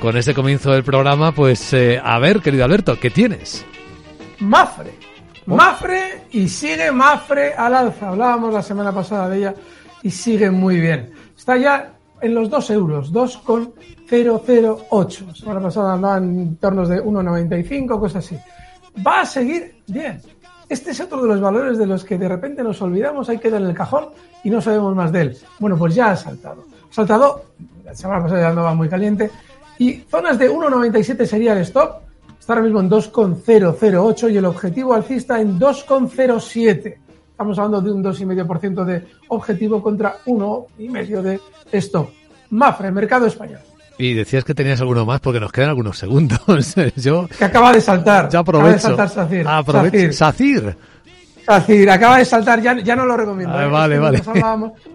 con 0.00 0.16
este 0.16 0.34
comienzo 0.34 0.70
del 0.70 0.84
programa, 0.84 1.32
pues 1.32 1.72
eh, 1.72 2.00
a 2.02 2.18
ver, 2.18 2.40
querido 2.40 2.64
Alberto, 2.64 2.98
¿qué 3.00 3.10
tienes? 3.10 3.64
Mafre. 4.40 4.92
Oh. 5.46 5.54
Mafre 5.56 6.24
y 6.30 6.48
sigue 6.48 6.90
Mafre 6.92 7.54
al 7.54 7.74
alza. 7.74 8.08
Hablábamos 8.08 8.54
la 8.54 8.62
semana 8.62 8.92
pasada 8.92 9.28
de 9.28 9.38
ella 9.38 9.54
y 10.02 10.10
sigue 10.10 10.50
muy 10.50 10.80
bien. 10.80 11.12
Está 11.36 11.56
ya 11.56 11.92
en 12.20 12.34
los 12.34 12.50
2 12.50 12.70
euros, 12.70 13.12
2,008. 13.12 15.24
La 15.26 15.34
semana 15.34 15.60
pasada 15.60 15.94
andaba 15.94 16.18
en 16.18 16.56
tornos 16.56 16.88
de 16.88 17.02
1,95, 17.02 17.98
cosas 17.98 18.24
así. 18.24 18.38
Va 19.06 19.22
a 19.22 19.26
seguir 19.26 19.82
bien. 19.86 20.20
Este 20.68 20.90
es 20.90 21.00
otro 21.00 21.22
de 21.22 21.28
los 21.28 21.40
valores 21.40 21.78
de 21.78 21.86
los 21.86 22.04
que 22.04 22.18
de 22.18 22.28
repente 22.28 22.62
nos 22.62 22.82
olvidamos, 22.82 23.30
hay 23.30 23.38
que 23.38 23.50
dar 23.50 23.62
en 23.62 23.68
el 23.68 23.74
cajón 23.74 24.08
y 24.44 24.50
no 24.50 24.60
sabemos 24.60 24.94
más 24.94 25.10
de 25.12 25.22
él. 25.22 25.34
Bueno, 25.58 25.78
pues 25.78 25.94
ya 25.94 26.10
ha 26.10 26.16
saltado. 26.16 26.66
Ha 26.90 26.94
saltado, 26.94 27.44
la 27.84 27.94
semana 27.94 28.22
pasada 28.22 28.42
ya 28.42 28.50
andaba 28.50 28.74
muy 28.74 28.88
caliente, 28.88 29.30
y 29.78 29.94
zonas 30.10 30.38
de 30.38 30.50
1,97 30.50 31.24
sería 31.24 31.52
el 31.52 31.60
stop. 31.60 32.02
Está 32.38 32.54
ahora 32.54 32.64
mismo 32.64 32.80
en 32.80 32.88
2,008 32.88 34.28
y 34.28 34.36
el 34.36 34.44
objetivo 34.44 34.94
alcista 34.94 35.40
en 35.40 35.58
2,07. 35.58 36.96
Estamos 37.30 37.58
hablando 37.58 37.80
de 37.80 37.92
un 37.92 38.02
2,5% 38.02 38.84
de 38.84 39.04
objetivo 39.28 39.82
contra 39.82 40.16
1,5% 40.26 41.22
de 41.22 41.40
stop. 41.72 42.10
Mafre, 42.50 42.90
mercado 42.90 43.26
español. 43.26 43.60
Y 43.98 44.14
decías 44.14 44.44
que 44.44 44.54
tenías 44.54 44.80
alguno 44.80 45.04
más 45.04 45.20
porque 45.20 45.40
nos 45.40 45.50
quedan 45.50 45.70
algunos 45.70 45.98
segundos. 45.98 46.40
Yo 46.96 47.28
que 47.28 47.44
acaba 47.44 47.72
de 47.72 47.80
saltar. 47.80 48.28
Ya 48.28 48.38
aprovecho. 48.40 48.68
Acaba 48.68 48.74
de 48.74 48.80
saltar 48.80 49.08
Sacir. 49.08 49.46
Aprovecho. 49.46 50.12
Sacir. 50.12 50.14
Sacir, 50.14 50.76
acaba 51.90 52.18
de 52.18 52.24
saltar, 52.24 52.60
ya, 52.60 52.78
ya 52.78 52.94
no 52.94 53.06
lo 53.06 53.16
recomiendo. 53.16 53.56
Ah, 53.56 53.66
vale, 53.66 53.98
vale. 53.98 54.22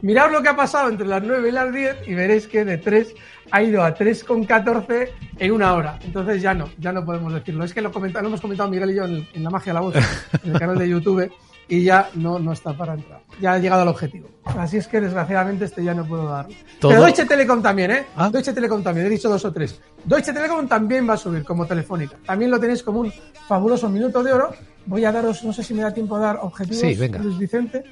Mirad 0.01 0.31
lo 0.31 0.41
que 0.41 0.49
ha 0.49 0.55
pasado 0.55 0.89
entre 0.89 1.07
las 1.07 1.23
9 1.23 1.49
y 1.49 1.51
las 1.51 1.73
10 1.73 2.07
y 2.07 2.13
veréis 2.13 2.47
que 2.47 2.63
de 2.63 2.77
3 2.77 3.13
ha 3.51 3.61
ido 3.63 3.83
a 3.83 3.95
3,14 3.95 5.09
en 5.39 5.51
una 5.51 5.73
hora. 5.73 5.99
Entonces 6.03 6.41
ya 6.41 6.53
no, 6.53 6.69
ya 6.77 6.91
no 6.91 7.03
podemos 7.03 7.33
decirlo. 7.33 7.63
Es 7.63 7.73
que 7.73 7.81
lo, 7.81 7.89
lo 7.89 8.27
hemos 8.27 8.41
comentado 8.41 8.69
Miguel 8.69 8.91
y 8.91 8.95
yo 8.95 9.05
en, 9.05 9.27
en 9.33 9.43
La 9.43 9.49
Magia 9.49 9.71
de 9.71 9.73
la 9.73 9.81
Voz, 9.81 9.95
en 9.95 10.51
el 10.51 10.59
canal 10.59 10.77
de 10.77 10.89
YouTube 10.89 11.31
y 11.67 11.83
ya 11.83 12.09
no, 12.15 12.39
no 12.39 12.53
está 12.53 12.75
para 12.75 12.93
entrar. 12.93 13.21
Ya 13.41 13.53
ha 13.53 13.59
llegado 13.59 13.81
al 13.81 13.87
objetivo. 13.87 14.29
Así 14.43 14.77
es 14.77 14.87
que 14.87 14.99
desgraciadamente 14.99 15.65
este 15.65 15.83
ya 15.83 15.93
no 15.93 16.05
puedo 16.05 16.27
dar. 16.27 16.47
Pero 16.81 17.01
Deutsche 17.01 17.25
Telekom 17.25 17.61
también, 17.61 17.91
¿eh? 17.91 18.05
¿Ah? 18.15 18.29
Deutsche 18.29 18.53
Telekom 18.53 18.83
también, 18.83 19.07
he 19.07 19.09
dicho 19.09 19.29
dos 19.29 19.43
o 19.45 19.51
tres. 19.51 19.79
Deutsche 20.03 20.33
Telekom 20.33 20.67
también 20.67 21.09
va 21.09 21.13
a 21.13 21.17
subir 21.17 21.43
como 21.43 21.65
telefónica. 21.65 22.17
También 22.25 22.51
lo 22.51 22.59
tenéis 22.59 22.83
como 22.83 23.01
un 23.01 23.13
fabuloso 23.47 23.89
minuto 23.89 24.21
de 24.23 24.33
oro. 24.33 24.51
Voy 24.85 25.05
a 25.05 25.11
daros, 25.11 25.43
no 25.43 25.53
sé 25.53 25.63
si 25.63 25.73
me 25.73 25.81
da 25.81 25.93
tiempo 25.93 26.15
a 26.17 26.19
dar 26.19 26.39
objetivos, 26.41 26.81
sí, 26.81 26.95
venga. 26.95 27.19
Luis 27.19 27.37
Vicente. 27.37 27.83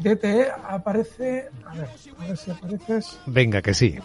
DTE 0.00 0.46
aparece, 0.68 1.48
a 1.66 1.74
ver, 1.74 1.88
a 2.18 2.26
ver 2.26 2.36
si 2.36 2.50
apareces. 2.52 3.18
Venga, 3.26 3.60
que 3.60 3.74
sí. 3.74 3.98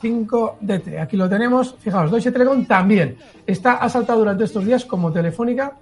5 0.00 0.58
DT. 0.60 0.98
Aquí 0.98 1.16
lo 1.16 1.28
tenemos. 1.28 1.76
Fijaos, 1.78 2.10
Deutsche 2.10 2.32
Telekom 2.32 2.66
también 2.66 3.16
está 3.46 3.74
ha 3.74 3.88
saltado 3.88 4.20
durante 4.20 4.44
estos 4.44 4.64
días 4.64 4.84
como 4.84 5.12
telefónica 5.12 5.76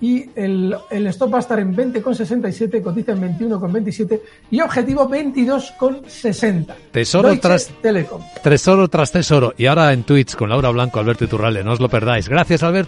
y 0.00 0.30
el, 0.34 0.76
el 0.90 1.06
stop 1.08 1.34
va 1.34 1.38
a 1.38 1.40
estar 1.40 1.58
en 1.58 1.74
20,67, 1.74 2.82
cotiza 2.82 3.12
en 3.12 3.38
21,27 3.38 4.20
y 4.50 4.60
objetivo 4.60 5.08
22,60. 5.08 6.74
Tesoro 6.92 7.28
Deutsche 7.28 7.42
tras 7.42 7.66
Telekom. 7.82 8.22
Tesoro 8.42 8.88
tras 8.88 9.10
tesoro. 9.10 9.54
Y 9.56 9.66
ahora 9.66 9.92
en 9.92 10.04
Twitch 10.04 10.36
con 10.36 10.48
Laura 10.48 10.70
Blanco, 10.70 11.00
Alberto 11.00 11.24
Iturralde. 11.24 11.64
No 11.64 11.72
os 11.72 11.80
lo 11.80 11.88
perdáis. 11.88 12.28
Gracias, 12.28 12.62
Alberto. 12.62 12.86